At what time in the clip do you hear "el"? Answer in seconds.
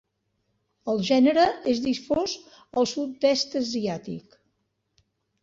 0.93-1.03